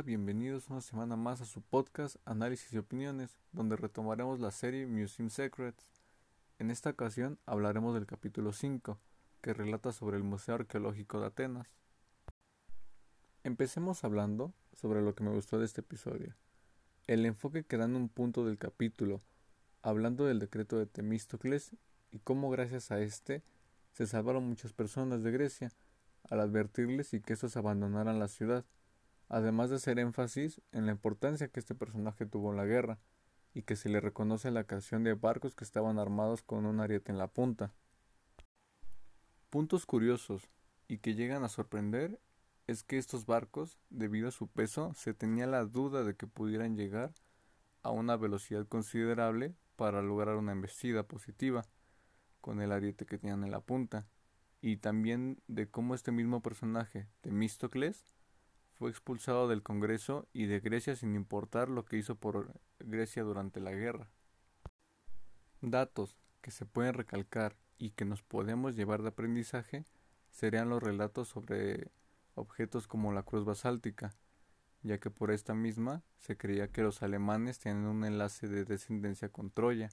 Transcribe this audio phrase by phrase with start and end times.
[0.00, 5.28] Bienvenidos una semana más a su podcast Análisis y Opiniones, donde retomaremos la serie Museum
[5.28, 5.86] Secrets.
[6.58, 8.98] En esta ocasión hablaremos del capítulo 5,
[9.42, 11.68] que relata sobre el Museo Arqueológico de Atenas.
[13.44, 16.34] Empecemos hablando sobre lo que me gustó de este episodio.
[17.06, 19.20] El enfoque que dan un punto del capítulo,
[19.82, 21.76] hablando del decreto de Temístocles
[22.10, 23.44] y cómo gracias a este
[23.92, 25.70] se salvaron muchas personas de Grecia,
[26.30, 28.64] al advertirles y que estos abandonaran la ciudad
[29.32, 32.98] además de hacer énfasis en la importancia que este personaje tuvo en la guerra,
[33.54, 37.12] y que se le reconoce la creación de barcos que estaban armados con un ariete
[37.12, 37.74] en la punta.
[39.50, 40.50] Puntos curiosos
[40.86, 42.20] y que llegan a sorprender
[42.66, 46.76] es que estos barcos, debido a su peso, se tenía la duda de que pudieran
[46.76, 47.12] llegar
[47.82, 51.64] a una velocidad considerable para lograr una embestida positiva
[52.40, 54.06] con el ariete que tenían en la punta,
[54.60, 58.04] y también de cómo este mismo personaje, Temístocles,
[58.82, 63.60] fue expulsado del Congreso y de Grecia sin importar lo que hizo por Grecia durante
[63.60, 64.10] la guerra.
[65.60, 69.84] Datos que se pueden recalcar y que nos podemos llevar de aprendizaje
[70.32, 71.92] serían los relatos sobre
[72.34, 74.16] objetos como la cruz basáltica,
[74.82, 79.28] ya que por esta misma se creía que los alemanes tenían un enlace de descendencia
[79.28, 79.90] con Troya,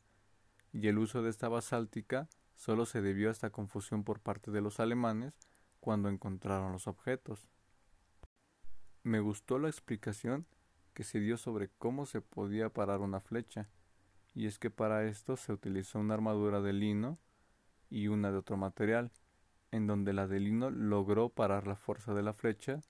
[0.74, 4.62] y el uso de esta basáltica solo se debió a esta confusión por parte de
[4.62, 5.38] los alemanes
[5.80, 7.48] cuando encontraron los objetos.
[9.04, 10.46] Me gustó la explicación
[10.94, 13.70] que se dio sobre cómo se podía parar una flecha,
[14.34, 17.18] y es que para esto se utilizó una armadura de lino
[17.90, 19.12] y una de otro material,
[19.72, 22.82] en donde la de lino logró parar la fuerza de la flecha,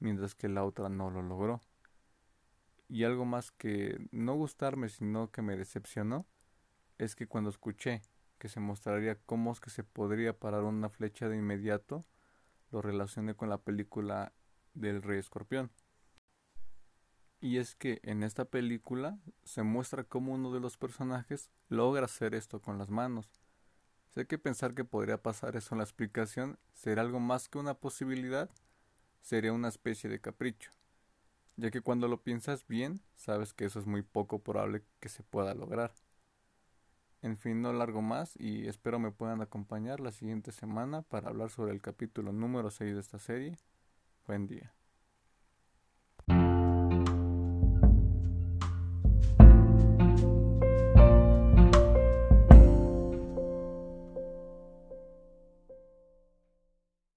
[0.00, 1.60] mientras que la otra no lo logró.
[2.88, 6.26] Y algo más que no gustarme, sino que me decepcionó,
[6.98, 8.02] es que cuando escuché
[8.38, 12.04] que se mostraría cómo es que se podría parar una flecha de inmediato,
[12.72, 14.32] lo relacioné con la película
[14.74, 15.70] del Rey Escorpión.
[17.40, 22.34] Y es que en esta película se muestra cómo uno de los personajes logra hacer
[22.34, 23.28] esto con las manos.
[24.08, 27.74] Sé que pensar que podría pasar eso en la explicación será algo más que una
[27.74, 28.48] posibilidad,
[29.20, 30.70] sería una especie de capricho,
[31.56, 35.22] ya que cuando lo piensas bien, sabes que eso es muy poco probable que se
[35.22, 35.92] pueda lograr.
[37.22, 41.50] En fin, no largo más y espero me puedan acompañar la siguiente semana para hablar
[41.50, 43.58] sobre el capítulo número 6 de esta serie
[44.26, 44.72] Buen día.